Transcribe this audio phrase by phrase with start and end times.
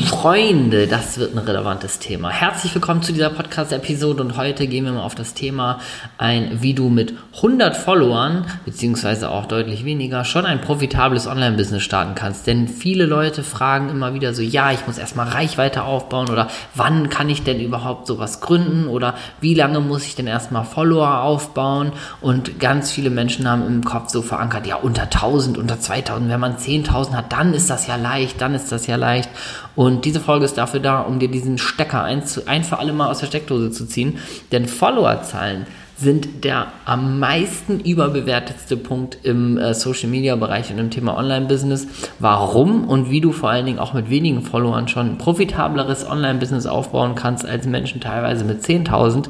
[0.00, 2.30] Freunde, das wird ein relevantes Thema.
[2.30, 5.80] Herzlich willkommen zu dieser Podcast-Episode und heute gehen wir mal auf das Thema
[6.16, 12.14] ein, wie du mit 100 Followern, beziehungsweise auch deutlich weniger, schon ein profitables Online-Business starten
[12.14, 12.46] kannst.
[12.46, 17.10] Denn viele Leute fragen immer wieder so, ja, ich muss erstmal Reichweite aufbauen oder wann
[17.10, 21.92] kann ich denn überhaupt sowas gründen oder wie lange muss ich denn erstmal Follower aufbauen?
[22.22, 26.40] Und ganz viele Menschen haben im Kopf so verankert, ja, unter 1000, unter 2000, wenn
[26.40, 29.28] man 10.000 hat, dann ist das ja leicht, dann ist das ja leicht.
[29.74, 33.10] Und diese Folge ist dafür da, um dir diesen Stecker ein, ein für alle Mal
[33.10, 34.18] aus der Steckdose zu ziehen.
[34.50, 35.66] Denn Followerzahlen
[35.96, 41.46] sind der am meisten überbewertetste Punkt im äh, Social Media Bereich und im Thema Online
[41.46, 41.86] Business.
[42.18, 46.38] Warum und wie du vor allen Dingen auch mit wenigen Followern schon ein profitableres Online
[46.38, 49.28] Business aufbauen kannst als Menschen teilweise mit 10.000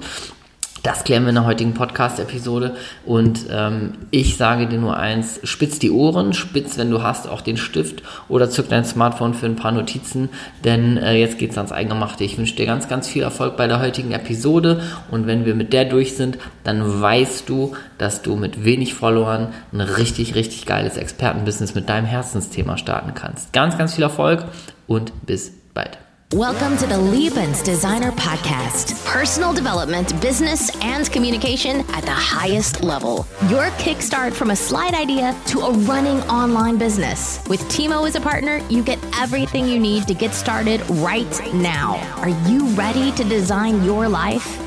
[0.83, 2.75] das klären wir in der heutigen Podcast-Episode.
[3.07, 7.41] Und ähm, ich sage dir nur eins, spitz die Ohren, spitz, wenn du hast, auch
[7.41, 10.29] den Stift oder zück dein Smartphone für ein paar Notizen,
[10.65, 12.25] denn äh, jetzt geht's ans Eingemachte.
[12.25, 14.81] Ich wünsche dir ganz, ganz viel Erfolg bei der heutigen Episode.
[15.11, 19.49] Und wenn wir mit der durch sind, dann weißt du, dass du mit wenig Followern
[19.73, 23.53] ein richtig, richtig geiles Expertenbusiness mit deinem Herzensthema starten kannst.
[23.53, 24.45] Ganz, ganz viel Erfolg
[24.87, 25.99] und bis bald.
[26.33, 29.05] Welcome to the Liebens Designer Podcast.
[29.05, 33.27] Personal development, business, and communication at the highest level.
[33.51, 37.47] Your kickstart from a slide idea to a running online business.
[37.51, 41.97] With Timo as a partner, you get everything you need to get started right now.
[42.23, 44.59] Are you ready to design your life?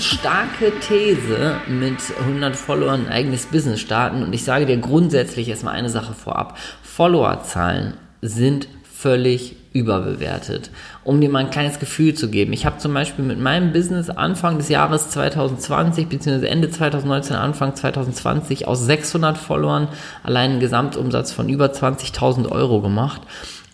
[0.00, 5.76] Starke These mit 100 Followern ein eigenes Business starten und ich sage dir grundsätzlich erstmal
[5.76, 6.58] eine Sache vorab.
[6.82, 8.66] Followerzahlen sind
[8.96, 10.70] völlig überbewertet.
[11.02, 12.52] Um dir mal ein kleines Gefühl zu geben.
[12.52, 16.46] Ich habe zum Beispiel mit meinem Business Anfang des Jahres 2020 bzw.
[16.46, 19.88] Ende 2019, Anfang 2020 aus 600 Followern
[20.22, 23.22] allein einen Gesamtumsatz von über 20.000 Euro gemacht.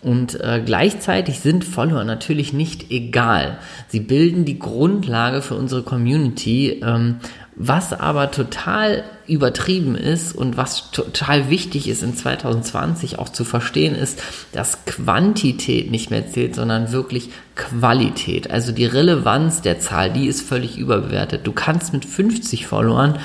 [0.01, 3.59] Und äh, gleichzeitig sind Follower natürlich nicht egal.
[3.87, 6.81] Sie bilden die Grundlage für unsere Community.
[6.83, 7.17] Ähm,
[7.63, 13.93] was aber total übertrieben ist und was total wichtig ist in 2020 auch zu verstehen
[13.93, 18.49] ist, dass Quantität nicht mehr zählt, sondern wirklich Qualität.
[18.49, 21.41] Also die Relevanz der Zahl, die ist völlig überbewertet.
[21.45, 23.19] Du kannst mit 50 Followern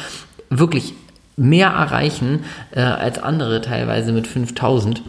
[0.50, 0.92] wirklich
[1.36, 5.02] mehr erreichen äh, als andere teilweise mit 5000.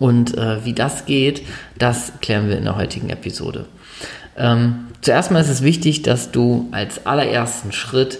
[0.00, 1.42] Und äh, wie das geht,
[1.78, 3.66] das klären wir in der heutigen Episode.
[4.36, 8.18] Ähm, zuerst mal ist es wichtig, dass du als allerersten Schritt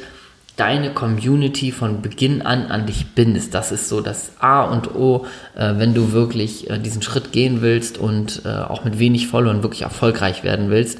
[0.58, 3.54] deine Community von Beginn an an dich bindest.
[3.54, 5.24] Das ist so das A und O,
[5.54, 9.62] äh, wenn du wirklich äh, diesen Schritt gehen willst und äh, auch mit wenig Followern
[9.62, 10.98] wirklich erfolgreich werden willst.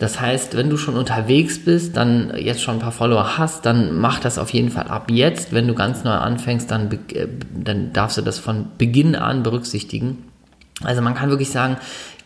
[0.00, 3.96] Das heißt, wenn du schon unterwegs bist, dann jetzt schon ein paar Follower hast, dann
[3.96, 5.52] mach das auf jeden Fall ab jetzt.
[5.52, 10.24] Wenn du ganz neu anfängst, dann, äh, dann darfst du das von Beginn an berücksichtigen.
[10.82, 11.78] Also man kann wirklich sagen,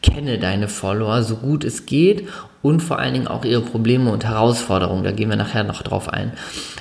[0.02, 2.26] kenne deine Follower so gut es geht
[2.62, 5.02] und vor allen Dingen auch ihre Probleme und Herausforderungen.
[5.02, 6.32] Da gehen wir nachher noch drauf ein.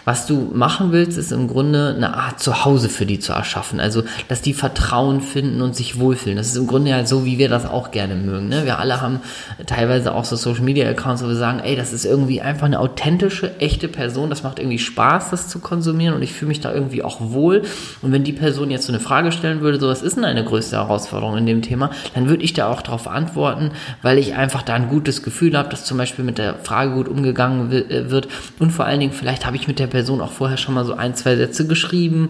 [0.03, 3.79] Was du machen willst, ist im Grunde eine Art Zuhause für die zu erschaffen.
[3.79, 6.37] Also, dass die Vertrauen finden und sich wohlfühlen.
[6.37, 8.49] Das ist im Grunde ja so, wie wir das auch gerne mögen.
[8.49, 8.65] Ne?
[8.65, 9.21] Wir alle haben
[9.67, 12.79] teilweise auch so Social Media Accounts, wo wir sagen, ey, das ist irgendwie einfach eine
[12.79, 14.29] authentische, echte Person.
[14.29, 17.61] Das macht irgendwie Spaß, das zu konsumieren und ich fühle mich da irgendwie auch wohl.
[18.01, 20.43] Und wenn die Person jetzt so eine Frage stellen würde, so was ist denn eine
[20.43, 23.71] größte Herausforderung in dem Thema, dann würde ich da auch darauf antworten,
[24.01, 27.07] weil ich einfach da ein gutes Gefühl habe, dass zum Beispiel mit der Frage gut
[27.07, 28.27] umgegangen äh, wird.
[28.59, 30.93] Und vor allen Dingen vielleicht habe ich mit der Person auch vorher schon mal so
[30.93, 32.29] ein, zwei Sätze geschrieben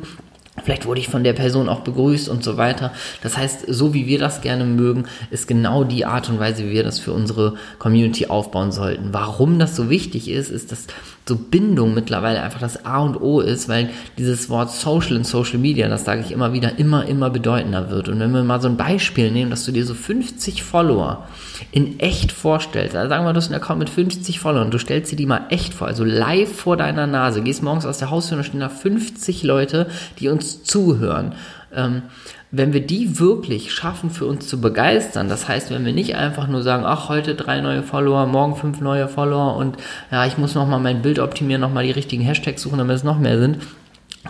[0.64, 2.92] Vielleicht wurde ich von der Person auch begrüßt und so weiter.
[3.22, 6.72] Das heißt, so wie wir das gerne mögen, ist genau die Art und Weise, wie
[6.72, 9.10] wir das für unsere Community aufbauen sollten.
[9.12, 10.88] Warum das so wichtig ist, ist, dass
[11.30, 15.60] so Bindung mittlerweile einfach das A und O ist, weil dieses Wort Social in Social
[15.60, 18.10] Media, das sage ich immer wieder, immer, immer bedeutender wird.
[18.10, 21.28] Und wenn wir mal so ein Beispiel nehmen, dass du dir so 50 Follower
[21.72, 25.12] in echt vorstellst, also sagen wir, du hast einen Account mit 50 Followern, du stellst
[25.12, 28.40] dir die mal echt vor, also live vor deiner Nase, gehst morgens aus der Haustür
[28.40, 29.88] und stehen da 50 Leute,
[30.20, 31.34] die uns zuhören.
[31.74, 32.04] Ähm,
[32.52, 36.48] wenn wir die wirklich schaffen, für uns zu begeistern, das heißt, wenn wir nicht einfach
[36.48, 39.78] nur sagen, ach, heute drei neue Follower, morgen fünf neue Follower und
[40.12, 43.20] ja, ich muss nochmal mein Bild optimieren, nochmal die richtigen Hashtags suchen, damit es noch
[43.20, 43.60] mehr sind,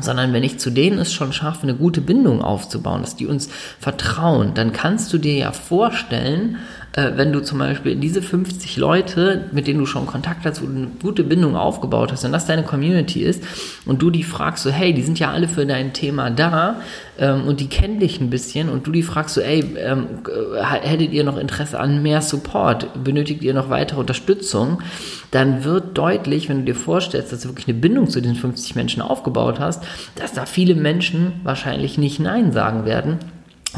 [0.01, 3.49] sondern wenn ich zu denen es schon schaffe, eine gute Bindung aufzubauen, dass die uns
[3.79, 6.57] vertrauen, dann kannst du dir ja vorstellen,
[6.93, 10.65] äh, wenn du zum Beispiel diese 50 Leute, mit denen du schon Kontakt hast, wo
[10.65, 13.43] du eine gute Bindung aufgebaut hast, und das deine Community ist,
[13.85, 16.81] und du die fragst so, hey, die sind ja alle für dein Thema da,
[17.19, 20.07] ähm, und die kennen dich ein bisschen, und du die fragst so, ey, ähm,
[20.81, 23.03] hättet ihr noch Interesse an mehr Support?
[23.03, 24.81] Benötigt ihr noch weitere Unterstützung?
[25.31, 28.75] Dann wird deutlich, wenn du dir vorstellst, dass du wirklich eine Bindung zu diesen 50
[28.75, 29.83] Menschen aufgebaut hast,
[30.15, 33.19] dass da viele Menschen wahrscheinlich nicht Nein sagen werden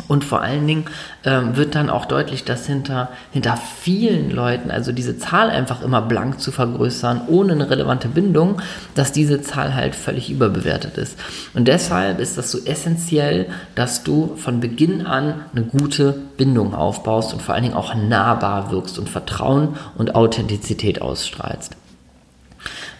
[0.07, 0.85] Und vor allen Dingen
[1.25, 6.01] ähm, wird dann auch deutlich, dass hinter, hinter vielen Leuten, also diese Zahl einfach immer
[6.01, 8.61] blank zu vergrößern, ohne eine relevante Bindung,
[8.95, 11.19] dass diese Zahl halt völlig überbewertet ist.
[11.53, 17.33] Und deshalb ist das so essentiell, dass du von Beginn an eine gute Bindung aufbaust
[17.33, 21.75] und vor allen Dingen auch nahbar wirkst und Vertrauen und Authentizität ausstrahlst.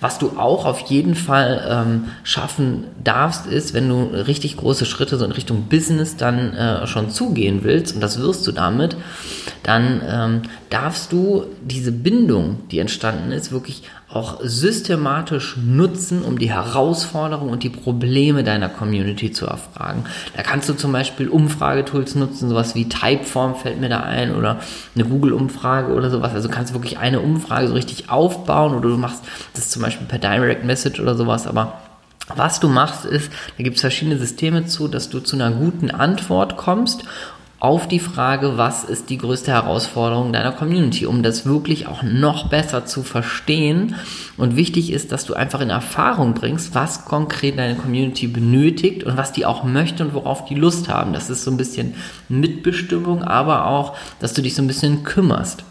[0.02, 5.18] Was du auch auf jeden Fall ähm, schaffen darfst, ist, wenn du richtig große Schritte
[5.18, 8.98] so in Richtung Business dann äh, schon zugehen willst, und das wirst du damit,
[9.62, 13.84] dann ähm, darfst du diese Bindung, die entstanden ist, wirklich
[14.14, 20.04] auch systematisch nutzen, um die Herausforderungen und die Probleme deiner Community zu erfragen.
[20.36, 24.60] Da kannst du zum Beispiel Umfragetools nutzen, sowas wie Typeform fällt mir da ein oder
[24.96, 26.34] eine Google-Umfrage oder sowas.
[26.34, 29.24] Also kannst du wirklich eine Umfrage so richtig aufbauen oder du machst
[29.54, 31.80] das zum Beispiel per Direct Message oder sowas, aber
[32.36, 35.92] was du machst ist, da gibt es verschiedene Systeme zu, dass du zu einer guten
[35.92, 37.04] Antwort kommst
[37.62, 42.50] auf die Frage, was ist die größte Herausforderung deiner Community, um das wirklich auch noch
[42.50, 43.96] besser zu verstehen.
[44.36, 49.16] Und wichtig ist, dass du einfach in Erfahrung bringst, was konkret deine Community benötigt und
[49.16, 51.14] was die auch möchte und worauf die Lust haben.
[51.14, 51.94] Das ist so ein bisschen
[52.30, 55.64] Mitbestimmung, aber auch, dass du dich so ein bisschen kümmerst.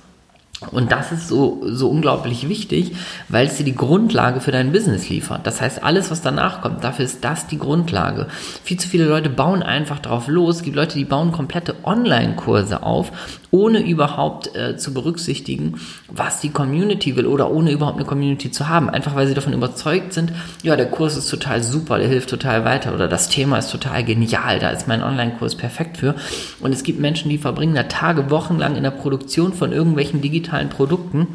[0.72, 2.92] Und das ist so, so unglaublich wichtig,
[3.28, 5.46] weil es dir die Grundlage für dein Business liefert.
[5.46, 8.26] Das heißt, alles, was danach kommt, dafür ist das die Grundlage.
[8.62, 10.56] Viel zu viele Leute bauen einfach drauf los.
[10.56, 13.12] Es gibt Leute, die bauen komplette Online-Kurse auf,
[13.50, 18.68] ohne überhaupt äh, zu berücksichtigen, was die Community will oder ohne überhaupt eine Community zu
[18.68, 18.88] haben.
[18.88, 20.32] Einfach weil sie davon überzeugt sind,
[20.62, 24.04] ja, der Kurs ist total super, der hilft total weiter oder das Thema ist total
[24.04, 26.14] genial, da ist mein Online-Kurs perfekt für.
[26.60, 30.20] Und es gibt Menschen, die verbringen da Tage, Wochen lang in der Produktion von irgendwelchen
[30.20, 31.26] digitalen Produkten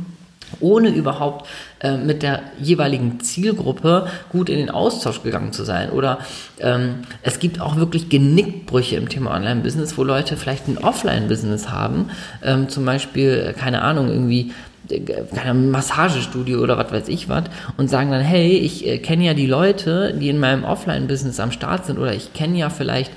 [0.60, 1.48] ohne überhaupt
[1.80, 5.89] äh, mit der jeweiligen Zielgruppe gut in den Austausch gegangen zu sein.
[5.89, 6.19] Oder
[6.60, 12.10] ähm, es gibt auch wirklich Genickbrüche im Thema Online-Business, wo Leute vielleicht ein Offline-Business haben,
[12.44, 14.54] ähm, zum Beispiel, äh, keine Ahnung, irgendwie
[14.89, 15.01] äh,
[15.36, 17.45] keine Massagestudio oder was weiß ich was
[17.78, 21.51] und sagen dann, hey, ich äh, kenne ja die Leute, die in meinem Offline-Business am
[21.51, 23.12] Start sind oder ich kenne ja vielleicht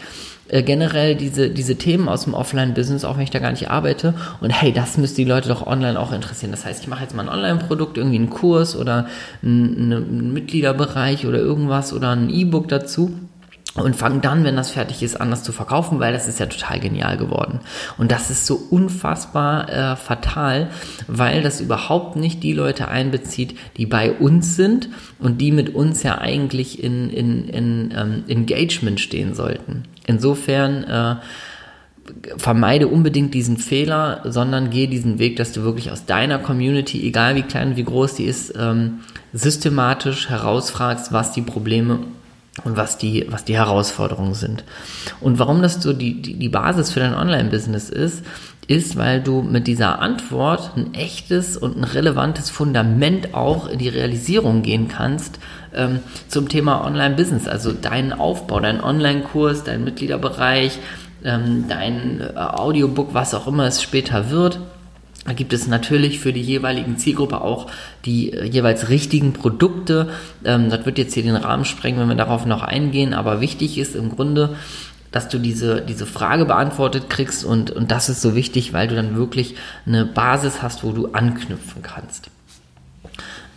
[0.48, 4.14] äh, generell diese, diese Themen aus dem Offline-Business, auch wenn ich da gar nicht arbeite.
[4.40, 6.50] Und hey, das müsste die Leute doch online auch interessieren.
[6.52, 9.06] Das heißt, ich mache jetzt mal ein Online-Produkt, irgendwie einen Kurs oder
[9.42, 13.12] einen, einen Mitgliederbereich oder irgendwas oder ein E-Book dazu
[13.74, 16.46] und fangen dann, wenn das fertig ist, an, das zu verkaufen, weil das ist ja
[16.46, 17.60] total genial geworden.
[17.96, 20.68] Und das ist so unfassbar äh, fatal,
[21.06, 26.02] weil das überhaupt nicht die Leute einbezieht, die bei uns sind und die mit uns
[26.02, 29.84] ja eigentlich in, in, in ähm, Engagement stehen sollten.
[30.08, 31.16] Insofern äh,
[32.38, 37.36] vermeide unbedingt diesen Fehler, sondern gehe diesen Weg, dass du wirklich aus deiner Community, egal
[37.36, 39.00] wie klein, wie groß die ist, ähm,
[39.34, 41.98] systematisch herausfragst, was die Probleme
[42.64, 44.64] und was die, was die Herausforderungen sind.
[45.20, 48.24] Und warum das so die, die, die Basis für dein Online-Business ist,
[48.66, 53.88] ist, weil du mit dieser Antwort ein echtes und ein relevantes Fundament auch in die
[53.88, 55.38] Realisierung gehen kannst
[55.74, 57.48] ähm, zum Thema Online-Business.
[57.48, 60.78] Also deinen Aufbau, deinen Online-Kurs, deinen Mitgliederbereich,
[61.24, 64.60] ähm, dein äh, Audiobook, was auch immer es später wird
[65.28, 67.70] da gibt es natürlich für die jeweiligen Zielgruppe auch
[68.06, 70.08] die äh, jeweils richtigen Produkte.
[70.42, 73.76] Ähm, das wird jetzt hier den Rahmen sprengen, wenn wir darauf noch eingehen, aber wichtig
[73.76, 74.56] ist im Grunde,
[75.12, 78.94] dass du diese, diese Frage beantwortet kriegst und, und das ist so wichtig, weil du
[78.94, 79.54] dann wirklich
[79.84, 82.30] eine Basis hast, wo du anknüpfen kannst.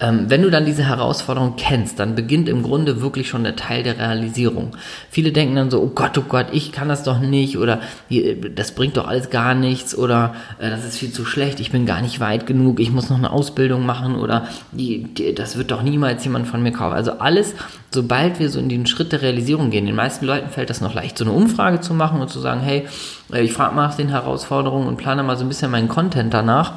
[0.02, 3.84] Ähm, wenn du dann diese Herausforderung kennst, dann beginnt im Grunde wirklich schon der Teil
[3.84, 4.76] der Realisierung.
[5.12, 7.82] Viele denken dann so, oh Gott, oh Gott, ich kann das doch nicht oder
[8.56, 11.86] das bringt doch alles gar nichts oder äh, das ist viel zu schlecht, ich bin
[11.86, 15.70] gar nicht weit genug, ich muss noch eine Ausbildung machen oder die, die, das wird
[15.70, 16.96] doch niemals jemand von mir kaufen.
[16.96, 17.54] Also alles,
[17.94, 20.96] sobald wir so in den Schritt der Realisierung gehen, den meisten Leuten fällt das noch
[20.96, 22.88] leicht, so eine Umfrage zu machen und zu sagen, hey,
[23.32, 26.34] äh, ich frage mal nach den Herausforderungen und plane mal so ein bisschen meinen Content
[26.34, 26.74] danach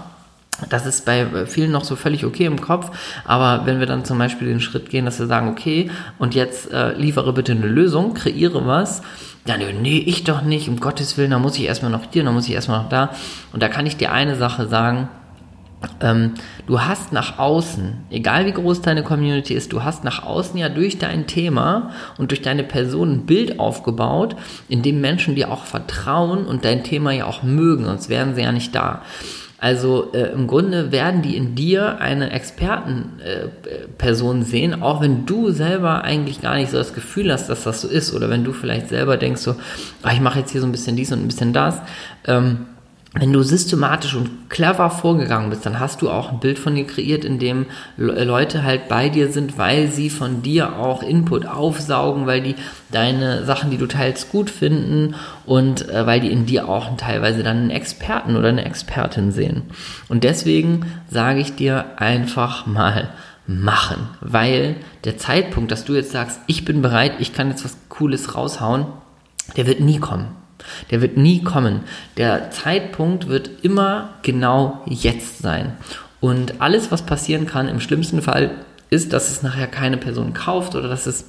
[0.71, 4.19] das ist bei vielen noch so völlig okay im Kopf, aber wenn wir dann zum
[4.19, 8.15] Beispiel den Schritt gehen, dass wir sagen, okay, und jetzt äh, liefere bitte eine Lösung,
[8.15, 9.03] kreiere was,
[9.47, 12.33] dann, nee, ich doch nicht, um Gottes Willen, da muss ich erstmal noch hier, da
[12.33, 13.11] muss ich erstmal noch da.
[13.53, 15.09] Und da kann ich dir eine Sache sagen,
[16.01, 16.33] ähm,
[16.67, 20.71] du hast nach außen, egal wie groß deine Community ist, du hast nach außen ja
[20.71, 24.35] durch dein Thema und durch deine Person ein Bild aufgebaut,
[24.69, 28.43] in dem Menschen dir auch vertrauen und dein Thema ja auch mögen, sonst wären sie
[28.43, 29.03] ja nicht da.
[29.65, 35.53] Also äh, im Grunde werden die in dir eine Expertenperson äh, sehen, auch wenn du
[35.53, 38.13] selber eigentlich gar nicht so das Gefühl hast, dass das so ist.
[38.13, 39.57] Oder wenn du vielleicht selber denkst so,
[40.03, 41.81] ach, ich mache jetzt hier so ein bisschen dies und ein bisschen das.
[42.27, 42.67] Ähm,
[43.17, 46.85] wenn du systematisch und clever vorgegangen bist, dann hast du auch ein Bild von dir
[46.85, 47.67] kreiert, in dem
[47.97, 52.57] Leute halt bei dir sind, weil sie von dir auch Input aufsaugen, weil die
[52.91, 55.15] deine Sachen, die du teilst, gut finden
[55.47, 59.63] und äh, weil die in dir auch teilweise dann einen Experten oder eine Expertin sehen.
[60.09, 63.11] Und deswegen sage ich dir einfach mal
[63.47, 67.77] machen, weil der Zeitpunkt, dass du jetzt sagst, ich bin bereit, ich kann jetzt was
[67.89, 68.87] Cooles raushauen,
[69.57, 70.44] der wird nie kommen.
[70.91, 71.81] Der wird nie kommen.
[72.17, 75.73] Der Zeitpunkt wird immer genau jetzt sein.
[76.21, 78.53] Und alles, was passieren kann, im schlimmsten Fall,
[78.91, 81.27] ist, dass es nachher keine Person kauft oder dass es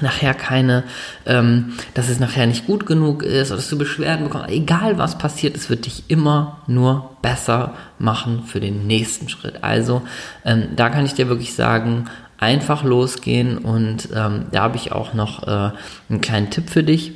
[0.00, 0.84] nachher keine,
[1.26, 4.50] ähm, dass es nachher nicht gut genug ist oder dass du Beschwerden bekommst.
[4.50, 9.64] Egal was passiert, es wird dich immer nur besser machen für den nächsten Schritt.
[9.64, 10.02] Also
[10.44, 12.04] ähm, da kann ich dir wirklich sagen,
[12.38, 15.70] einfach losgehen und ähm, da habe ich auch noch äh,
[16.08, 17.12] einen kleinen Tipp für dich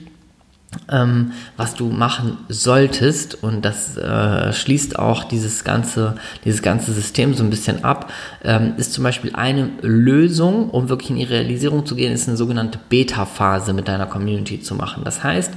[0.90, 3.42] ähm, was du machen solltest.
[3.42, 8.10] Und das äh, schließt auch dieses ganze dieses ganze System so ein bisschen ab
[8.42, 12.36] ähm, ist zum Beispiel eine Lösung um wirklich in die Realisierung zu gehen ist eine
[12.36, 15.04] sogenannte Beta-Phase mit deiner Community zu machen.
[15.04, 15.52] Das heißt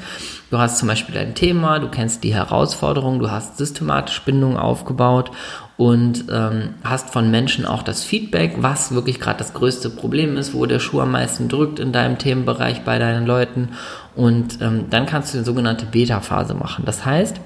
[0.52, 5.32] du hast zum Beispiel ein Thema du kennst die Herausforderung du hast systematisch Bindungen aufgebaut
[5.78, 10.54] und ähm, hast von Menschen auch das Feedback, was wirklich gerade das größte Problem ist,
[10.54, 13.70] wo der Schuh am meisten drückt in deinem Themenbereich bei deinen Leuten.
[14.16, 16.86] Und ähm, dann kannst du eine sogenannte Beta-Phase machen.
[16.86, 17.42] Das heißt,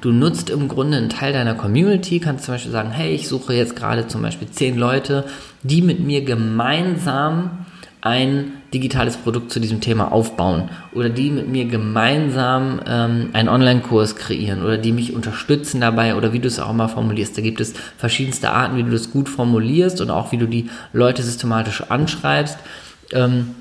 [0.00, 3.54] du nutzt im Grunde einen Teil deiner Community, kannst zum Beispiel sagen, hey, ich suche
[3.54, 5.24] jetzt gerade zum Beispiel zehn Leute,
[5.62, 7.66] die mit mir gemeinsam
[8.02, 14.16] ein digitales Produkt zu diesem Thema aufbauen oder die mit mir gemeinsam ähm, einen Online-Kurs
[14.16, 17.38] kreieren oder die mich unterstützen dabei oder wie du es auch mal formulierst.
[17.38, 20.68] Da gibt es verschiedenste Arten, wie du das gut formulierst und auch wie du die
[20.92, 22.58] Leute systematisch anschreibst.
[23.12, 23.54] Ähm,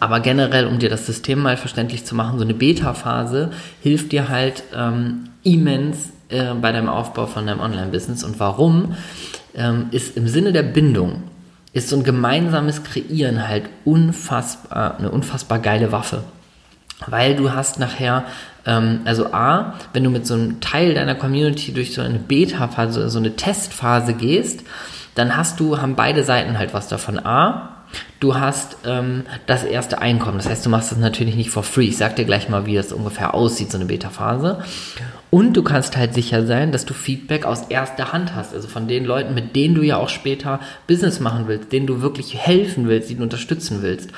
[0.00, 3.50] aber generell, um dir das System mal verständlich zu machen, so eine Beta-Phase
[3.82, 8.24] hilft dir halt ähm, immens äh, bei deinem Aufbau von deinem Online-Business.
[8.24, 8.96] Und warum?
[9.54, 11.22] Ähm, ist im Sinne der Bindung
[11.72, 16.24] ist so ein gemeinsames Kreieren halt unfassbar, eine unfassbar geile Waffe.
[17.06, 18.24] Weil du hast nachher,
[18.66, 23.08] ähm, also A, wenn du mit so einem Teil deiner Community durch so eine Beta-Phase,
[23.08, 24.64] so eine Testphase gehst,
[25.14, 27.18] dann hast du, haben beide Seiten halt was davon.
[27.24, 27.76] A,
[28.20, 30.38] du hast ähm, das erste Einkommen.
[30.38, 31.86] Das heißt, du machst das natürlich nicht for free.
[31.86, 34.62] Ich sag dir gleich mal, wie das ungefähr aussieht, so eine Beta-Phase.
[35.30, 38.54] Und du kannst halt sicher sein, dass du Feedback aus erster Hand hast.
[38.54, 42.02] Also von den Leuten, mit denen du ja auch später Business machen willst, denen du
[42.02, 44.10] wirklich helfen willst, die du unterstützen willst.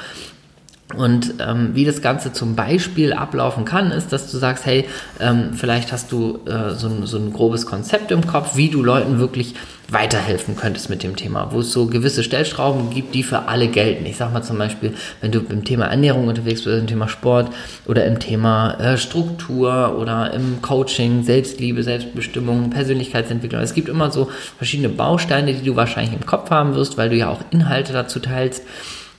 [0.96, 4.86] Und ähm, wie das Ganze zum Beispiel ablaufen kann, ist, dass du sagst, hey,
[5.20, 8.82] ähm, vielleicht hast du äh, so, ein, so ein grobes Konzept im Kopf, wie du
[8.82, 9.54] Leuten wirklich
[9.88, 14.06] weiterhelfen könntest mit dem Thema, wo es so gewisse Stellschrauben gibt, die für alle gelten.
[14.06, 17.50] Ich sag mal zum Beispiel, wenn du im Thema Ernährung unterwegs bist, im Thema Sport
[17.86, 23.60] oder im Thema äh, Struktur oder im Coaching, Selbstliebe, Selbstbestimmung, Persönlichkeitsentwicklung.
[23.60, 27.16] Es gibt immer so verschiedene Bausteine, die du wahrscheinlich im Kopf haben wirst, weil du
[27.16, 28.62] ja auch Inhalte dazu teilst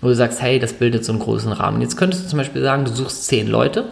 [0.04, 1.82] wo du sagst, hey, das bildet so einen großen Rahmen.
[1.82, 3.86] Jetzt könntest du zum Beispiel sagen, du suchst zehn Leute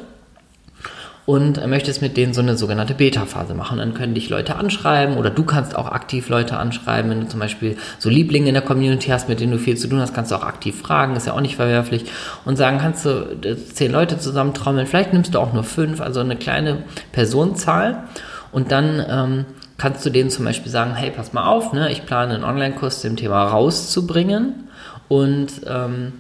[1.26, 3.78] und möchtest mit denen so eine sogenannte Beta-Phase machen.
[3.78, 7.12] Dann können dich Leute anschreiben oder du kannst auch aktiv Leute anschreiben.
[7.12, 9.88] Wenn du zum Beispiel so Lieblinge in der Community hast, mit denen du viel zu
[9.88, 12.06] tun hast, kannst du auch aktiv fragen, ist ja auch nicht verwerflich.
[12.44, 16.20] Und sagen, kannst du äh, zehn Leute zusammentrommeln, vielleicht nimmst du auch nur fünf, also
[16.20, 18.04] eine kleine Personenzahl.
[18.52, 19.46] Und dann ähm,
[19.78, 23.02] kannst du denen zum Beispiel sagen, hey, pass mal auf, ne, ich plane einen Online-Kurs
[23.02, 24.68] zum Thema rauszubringen
[25.12, 26.14] und ähm,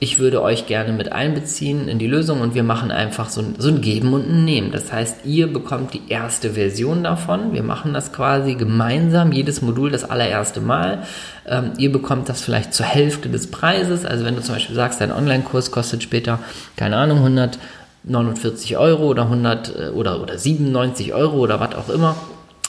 [0.00, 3.54] ich würde euch gerne mit einbeziehen in die Lösung und wir machen einfach so ein,
[3.56, 4.72] so ein Geben und ein Nehmen.
[4.72, 7.52] Das heißt, ihr bekommt die erste Version davon.
[7.52, 11.04] Wir machen das quasi gemeinsam, jedes Modul das allererste Mal.
[11.46, 14.04] Ähm, ihr bekommt das vielleicht zur Hälfte des Preises.
[14.04, 16.40] Also wenn du zum Beispiel sagst, dein Online-Kurs kostet später,
[16.74, 22.16] keine Ahnung, 149 Euro oder 100 äh, oder, oder 97 Euro oder was auch immer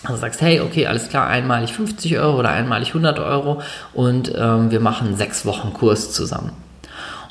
[0.04, 3.62] also sagst, hey, okay, alles klar, einmalig 50 Euro oder einmalig 100 Euro
[3.94, 6.52] und ähm, wir machen sechs Wochen Kurs zusammen.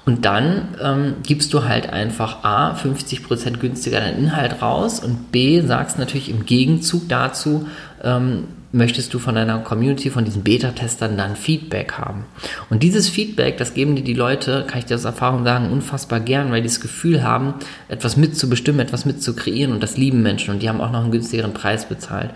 [0.04, 5.60] Und dann ähm, gibst du halt einfach A, 50% günstiger deinen Inhalt raus und B,
[5.60, 7.68] sagst natürlich im Gegenzug dazu,
[8.02, 12.24] ähm, möchtest du von deiner Community, von diesen Beta-Testern dann Feedback haben.
[12.70, 16.20] Und dieses Feedback, das geben dir die Leute, kann ich dir aus Erfahrung sagen, unfassbar
[16.20, 17.54] gern, weil die das Gefühl haben,
[17.88, 21.52] etwas mitzubestimmen, etwas mitzukreieren und das lieben Menschen und die haben auch noch einen günstigeren
[21.52, 22.30] Preis bezahlt.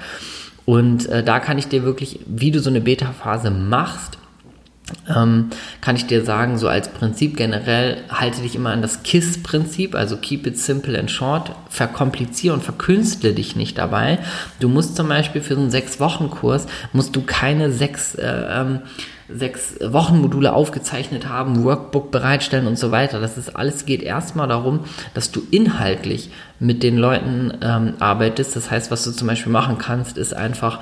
[0.66, 4.18] Und äh, da kann ich dir wirklich, wie du so eine Beta-Phase machst,
[5.14, 5.50] ähm,
[5.80, 10.16] kann ich dir sagen, so als Prinzip generell, halte dich immer an das KISS-Prinzip, also
[10.16, 14.18] keep it simple and short, verkompliziere und verkünstle dich nicht dabei.
[14.60, 18.80] Du musst zum Beispiel für so einen Sechs-Wochen-Kurs, musst du keine sechs, äh, ähm,
[19.28, 23.18] sechs Wochenmodule aufgezeichnet haben, Workbook bereitstellen und so weiter.
[23.18, 24.80] Das ist alles geht erstmal darum,
[25.14, 28.54] dass du inhaltlich mit den Leuten ähm, arbeitest.
[28.54, 30.78] Das heißt, was du zum Beispiel machen kannst, ist einfach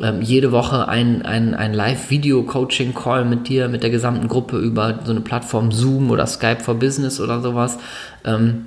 [0.00, 5.12] ähm, jede Woche ein, ein, ein Live-Video-Coaching-Call mit dir, mit der gesamten Gruppe über so
[5.12, 7.78] eine Plattform Zoom oder Skype for Business oder sowas.
[8.24, 8.66] Ähm,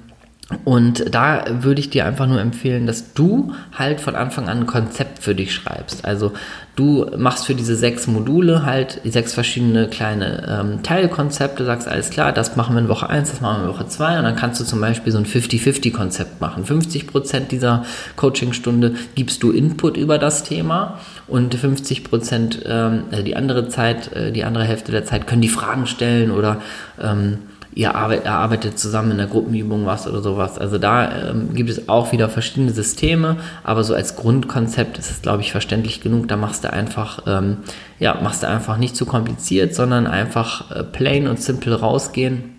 [0.64, 4.66] und da würde ich dir einfach nur empfehlen, dass du halt von Anfang an ein
[4.66, 6.06] Konzept für dich schreibst.
[6.06, 6.32] Also
[6.78, 12.32] du machst für diese sechs Module halt sechs verschiedene kleine ähm, Teilkonzepte, sagst alles klar,
[12.32, 14.62] das machen wir in Woche 1, das machen wir in Woche 2 und dann kannst
[14.62, 16.64] du zum Beispiel so ein 50-50-Konzept machen.
[16.64, 17.84] 50 Prozent dieser
[18.16, 24.14] Coachingstunde gibst du Input über das Thema und 50 Prozent, ähm, also die andere Zeit,
[24.14, 26.62] äh, die andere Hälfte der Zeit können die Fragen stellen oder
[27.02, 27.40] ähm,
[27.78, 30.58] ihr arbeitet zusammen in der Gruppenübung was oder sowas.
[30.58, 35.22] Also da ähm, gibt es auch wieder verschiedene Systeme, aber so als Grundkonzept ist es,
[35.22, 36.28] glaube ich, verständlich genug.
[36.28, 37.58] Da machst du einfach, ähm,
[38.00, 42.56] ja, machst du einfach nicht zu kompliziert, sondern einfach äh, plain und simple rausgehen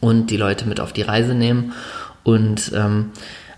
[0.00, 1.72] und die Leute mit auf die Reise nehmen.
[2.22, 3.12] Und ähm,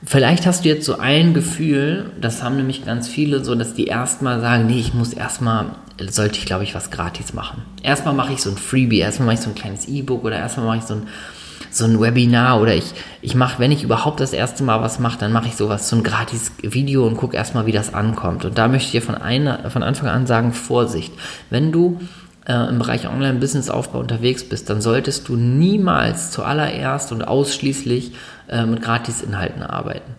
[0.05, 3.87] vielleicht hast du jetzt so ein Gefühl, das haben nämlich ganz viele, so dass die
[3.87, 5.66] erstmal sagen, nee, ich muss erstmal
[6.00, 7.62] sollte ich, glaube ich, was gratis machen.
[7.82, 10.66] Erstmal mache ich so ein Freebie, erstmal mache ich so ein kleines E-Book oder erstmal
[10.66, 11.08] mache ich so ein,
[11.70, 15.18] so ein Webinar oder ich, ich mache, wenn ich überhaupt das erste Mal was mache,
[15.18, 18.44] dann mache ich sowas, so ein gratis Video und gucke erstmal, wie das ankommt.
[18.44, 21.12] Und da möchte ich dir von, einer, von Anfang an sagen, Vorsicht.
[21.50, 22.00] Wenn du
[22.46, 28.12] äh, im Bereich Online-Business-Aufbau unterwegs bist, dann solltest du niemals zuallererst und ausschließlich
[28.48, 30.14] äh, mit Gratis-Inhalten arbeiten.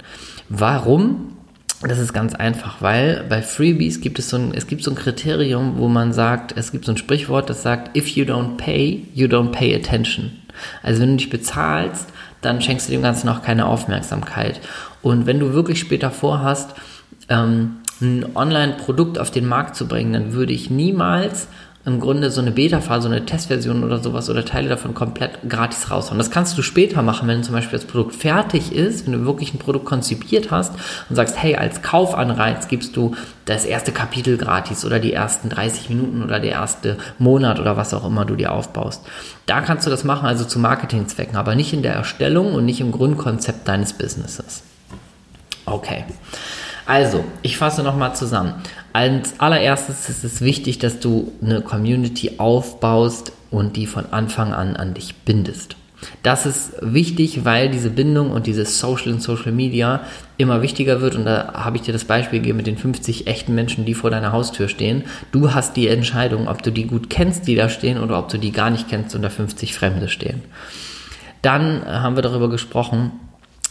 [0.50, 1.37] Warum?
[1.81, 4.96] Das ist ganz einfach, weil bei Freebies gibt es so ein, es gibt so ein
[4.96, 9.05] Kriterium, wo man sagt, es gibt so ein Sprichwort, das sagt, if you don't pay,
[9.13, 10.31] you don't pay attention.
[10.81, 12.07] Also wenn du dich bezahlst,
[12.41, 14.60] dann schenkst du dem Ganzen auch keine Aufmerksamkeit.
[15.03, 16.74] Und wenn du wirklich später vorhast,
[17.29, 21.48] ähm, ein Online-Produkt auf den Markt zu bringen, dann würde ich niemals
[21.88, 25.89] im Grunde so eine Beta-Phase, so eine Testversion oder sowas oder Teile davon komplett gratis
[25.89, 26.17] raushauen.
[26.17, 29.53] Das kannst du später machen, wenn zum Beispiel das Produkt fertig ist, wenn du wirklich
[29.53, 30.74] ein Produkt konzipiert hast
[31.10, 33.15] und sagst, hey, als Kaufanreiz gibst du
[33.46, 37.94] das erste Kapitel gratis oder die ersten 30 Minuten oder der erste Monat oder was
[37.94, 39.06] auch immer du dir aufbaust.
[39.46, 42.82] Da kannst du das machen, also zu Marketingzwecken, aber nicht in der Erstellung und nicht
[42.82, 44.62] im Grundkonzept deines Businesses.
[45.65, 46.03] Okay.
[46.88, 48.53] Also, ich fasse nochmal zusammen.
[48.94, 54.77] Als allererstes ist es wichtig, dass du eine Community aufbaust und die von Anfang an
[54.77, 55.75] an dich bindest.
[56.24, 60.01] Das ist wichtig, weil diese Bindung und dieses Social und Social Media
[60.38, 61.16] immer wichtiger wird.
[61.16, 64.09] Und da habe ich dir das Beispiel gegeben mit den 50 echten Menschen, die vor
[64.09, 65.03] deiner Haustür stehen.
[65.31, 68.38] Du hast die Entscheidung, ob du die gut kennst, die da stehen, oder ob du
[68.38, 70.42] die gar nicht kennst und da 50 Fremde stehen.
[71.42, 73.12] Dann haben wir darüber gesprochen,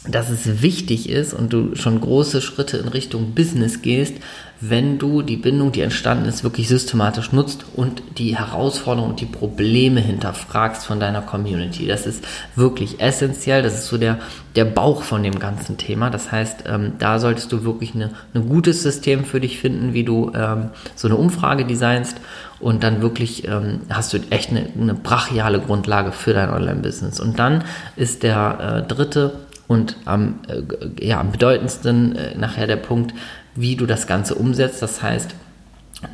[0.09, 4.15] dass es wichtig ist und du schon große Schritte in Richtung Business gehst,
[4.61, 9.27] wenn du die Bindung, die entstanden ist, wirklich systematisch nutzt und die Herausforderungen und die
[9.27, 11.87] Probleme hinterfragst von deiner Community.
[11.87, 13.63] Das ist wirklich essentiell.
[13.63, 14.19] Das ist so der,
[14.55, 16.09] der Bauch von dem ganzen Thema.
[16.09, 20.33] Das heißt, ähm, da solltest du wirklich ein gutes System für dich finden, wie du
[20.35, 22.19] ähm, so eine Umfrage designst
[22.59, 27.21] und dann wirklich ähm, hast du echt eine, eine brachiale Grundlage für dein Online-Business.
[27.21, 27.65] Und dann
[27.97, 29.35] ist der äh, dritte
[29.69, 33.15] und am, äh, ja, am bedeutendsten äh, nachher der Punkt,
[33.55, 34.83] wie du das Ganze umsetzt.
[34.83, 35.35] Das heißt,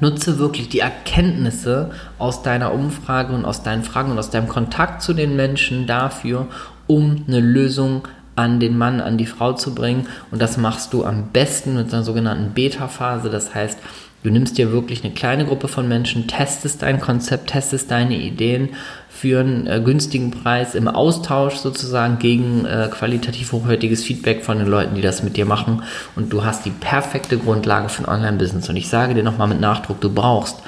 [0.00, 5.02] nutze wirklich die Erkenntnisse aus deiner Umfrage und aus deinen Fragen und aus deinem Kontakt
[5.02, 6.46] zu den Menschen dafür,
[6.86, 10.06] um eine Lösung an den Mann, an die Frau zu bringen.
[10.30, 13.28] Und das machst du am besten mit einer sogenannten Beta-Phase.
[13.28, 13.78] Das heißt,
[14.22, 18.70] du nimmst dir wirklich eine kleine Gruppe von Menschen, testest dein Konzept, testest deine Ideen
[19.08, 24.66] für einen äh, günstigen Preis im Austausch sozusagen gegen äh, qualitativ hochwertiges Feedback von den
[24.66, 25.82] Leuten, die das mit dir machen.
[26.16, 28.68] Und du hast die perfekte Grundlage für ein Online-Business.
[28.68, 30.58] Und ich sage dir nochmal mit Nachdruck, du brauchst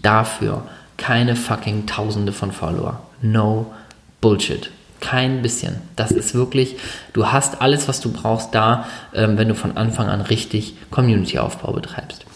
[0.00, 0.62] dafür
[0.96, 3.00] keine fucking Tausende von Follower.
[3.22, 3.72] No
[4.20, 4.70] Bullshit.
[5.00, 5.76] Kein bisschen.
[5.96, 6.76] Das ist wirklich,
[7.14, 11.72] du hast alles, was du brauchst da, ähm, wenn du von Anfang an richtig Community-Aufbau
[11.72, 12.26] betreibst.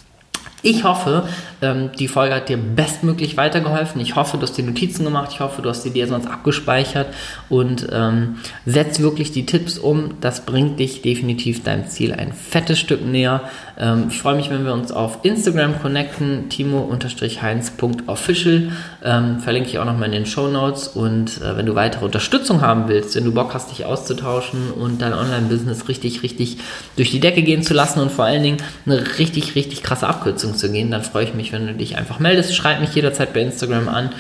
[0.67, 1.29] Ich hoffe,
[1.61, 4.01] ähm, die Folge hat dir bestmöglich weitergeholfen.
[4.01, 5.29] Ich hoffe, du hast dir Notizen gemacht.
[5.31, 7.09] Ich hoffe, du hast sie dir sonst abgespeichert
[7.51, 10.15] und ähm, setz wirklich die Tipps um.
[10.23, 13.43] Das bringt dich definitiv deinem Ziel ein fettes Stück näher.
[13.79, 16.49] Ähm, ich freue mich, wenn wir uns auf Instagram connecten.
[16.49, 18.73] Timo-heinz.official.
[19.01, 20.89] Verlinke ich auch nochmal in den Show Notes.
[20.89, 25.03] Und äh, wenn du weitere Unterstützung haben willst, wenn du Bock hast, dich auszutauschen und
[25.03, 26.57] dein Online-Business richtig, richtig
[26.97, 30.54] durch die Decke gehen zu lassen und vor allen Dingen eine richtig, richtig krasse Abkürzung
[30.55, 32.55] zu gehen, dann freue ich mich, wenn du dich einfach meldest.
[32.55, 34.11] Schreib mich jederzeit bei Instagram an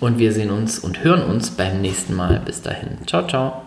[0.00, 2.40] und wir sehen uns und hören uns beim nächsten Mal.
[2.44, 2.98] Bis dahin.
[3.06, 3.63] Ciao, ciao.